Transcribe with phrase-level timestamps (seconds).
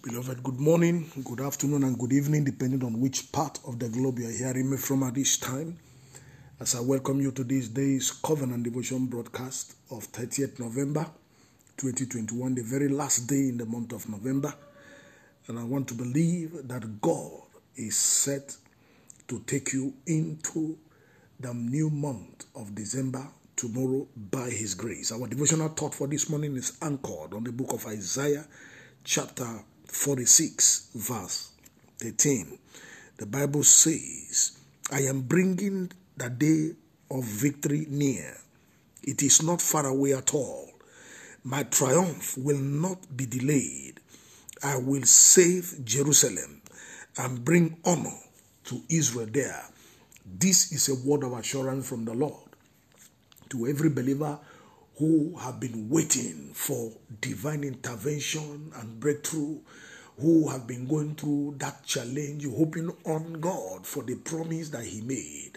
[0.00, 4.20] Beloved, good morning, good afternoon, and good evening, depending on which part of the globe
[4.20, 5.76] you are hearing me from at this time.
[6.60, 11.04] As I welcome you to this day's Covenant Devotion broadcast of 30th November
[11.78, 14.54] 2021, the very last day in the month of November.
[15.48, 17.42] And I want to believe that God
[17.74, 18.56] is set
[19.26, 20.78] to take you into
[21.40, 23.26] the new month of December
[23.56, 25.10] tomorrow by His grace.
[25.10, 28.46] Our devotional thought for this morning is anchored on the book of Isaiah,
[29.02, 31.50] chapter 46, verse
[31.98, 32.58] 13.
[33.18, 34.58] The Bible says,
[34.92, 36.72] I am bringing the day
[37.10, 38.36] of victory near.
[39.02, 40.70] It is not far away at all.
[41.44, 44.00] My triumph will not be delayed.
[44.62, 46.62] I will save Jerusalem
[47.16, 48.18] and bring honor
[48.64, 49.64] to Israel there.
[50.26, 52.48] This is a word of assurance from the Lord
[53.50, 54.38] to every believer
[54.98, 59.58] who have been waiting for divine intervention and breakthrough,
[60.20, 65.00] who have been going through that challenge, hoping on God for the promise that He
[65.00, 65.52] made.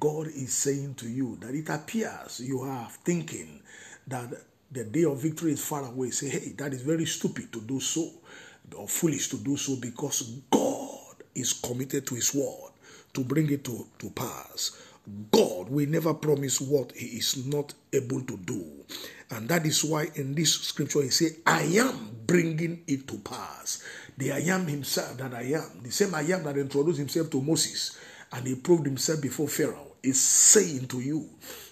[0.00, 3.60] God is saying to you that it appears you are thinking
[4.06, 4.30] that
[4.72, 6.10] the day of victory is far away.
[6.10, 8.10] Say, hey, that is very stupid to do so,
[8.76, 12.72] or foolish to do so, because God is committed to His word
[13.14, 14.72] to bring it to, to pass.
[15.30, 18.64] God will never promise what He is not able to do.
[19.30, 23.82] And that is why in this scripture He said, I am bringing it to pass.
[24.16, 27.42] The I am Himself that I am, the same I am that introduced Himself to
[27.42, 27.98] Moses
[28.32, 31.28] and He proved Himself before Pharaoh, is saying to you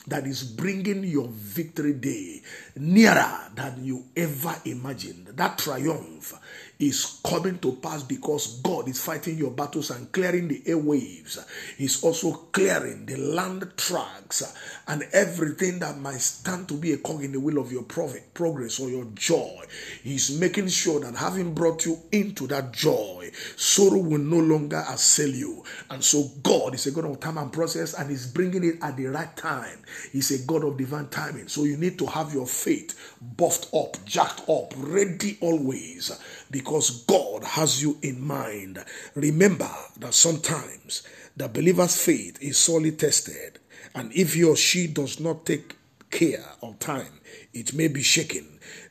[0.06, 2.42] that is bringing your victory day
[2.76, 5.28] nearer than you ever imagined.
[5.28, 6.34] That triumph
[6.80, 11.38] is coming to pass because God is fighting your battles and clearing the airwaves.
[11.76, 14.56] He's also clearing the land tracks
[14.88, 18.80] and everything that might stand to be a cog in the wheel of your progress
[18.80, 19.62] or your joy.
[20.02, 25.28] He's making sure that having brought you into that joy, sorrow will no longer assail
[25.28, 25.62] you.
[25.90, 28.96] And so God is a God of time and process and He's bringing it at
[28.96, 29.80] the right time.
[30.12, 31.48] He's a God of divine timing.
[31.48, 36.18] So you need to have your faith buffed up, jacked up, ready always
[36.50, 36.69] because
[37.06, 38.84] God has you in mind.
[39.14, 41.02] Remember that sometimes
[41.36, 43.58] the believer's faith is sorely tested,
[43.94, 45.76] and if he or she does not take
[46.10, 47.20] care of time,
[47.52, 48.46] it may be shaken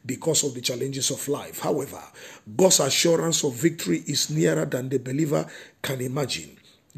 [0.06, 1.59] because of the challenges of life.
[1.62, 2.01] However,
[2.57, 5.46] God's assurance of victory is nearer than the believer
[5.81, 6.57] can imagine.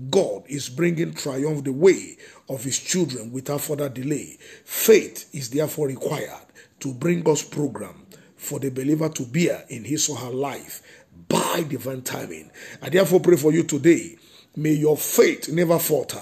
[0.10, 2.18] God is bringing triumph the way
[2.50, 4.38] of his children without further delay.
[4.66, 6.46] Faith is therefore required
[6.80, 8.08] to bring God's program
[8.42, 10.82] for the believer to bear in his or her life
[11.30, 12.50] by divine timing.
[12.82, 14.18] I therefore pray for you today.
[14.56, 16.22] May your faith never falter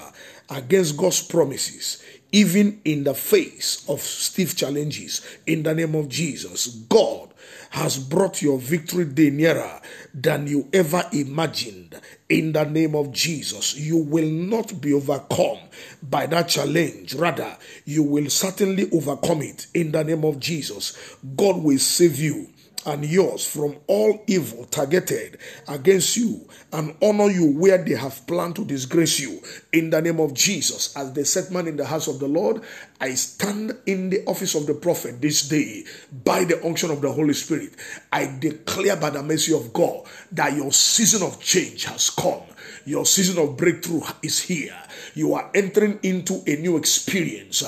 [0.50, 5.26] against God's promises, even in the face of stiff challenges.
[5.46, 7.30] In the name of Jesus, God
[7.70, 9.80] has brought your victory day nearer
[10.12, 12.00] than you ever imagined.
[12.28, 15.58] In the name of Jesus, you will not be overcome
[16.02, 17.14] by that challenge.
[17.14, 19.66] Rather, you will certainly overcome it.
[19.74, 22.48] In the name of Jesus, God will save you
[22.86, 28.56] and yours from all evil targeted against you and honor you where they have planned
[28.56, 29.40] to disgrace you.
[29.72, 32.62] In the name of Jesus, as the set man in the house of the Lord,
[33.00, 35.84] I stand in the office of the prophet this day
[36.24, 37.72] by the unction of the Holy Spirit.
[38.12, 42.42] I declare by the mercy of God that your season of change has come.
[42.86, 44.76] Your season of breakthrough is here.
[45.14, 47.62] You are entering into a new experience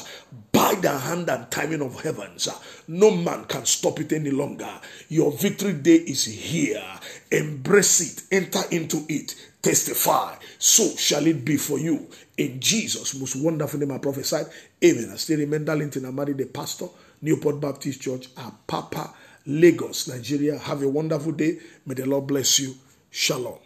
[0.80, 2.48] the hand and timing of heavens.
[2.48, 2.54] Uh,
[2.88, 4.70] no man can stop it any longer.
[5.08, 6.82] Your victory day is here.
[7.30, 10.36] Embrace it, enter into it, testify.
[10.58, 12.08] So shall it be for you.
[12.36, 14.46] In Jesus' most wonderful name, I prophesied.
[14.84, 15.10] Amen.
[15.12, 16.86] I still remember, remain Darlington Amadi, the pastor,
[17.20, 19.14] Newport Baptist Church, uh, Papa,
[19.46, 20.58] Lagos, Nigeria.
[20.58, 21.58] Have a wonderful day.
[21.86, 22.74] May the Lord bless you.
[23.10, 23.58] Shalom.